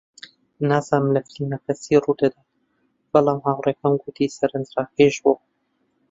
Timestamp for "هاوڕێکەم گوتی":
3.45-4.33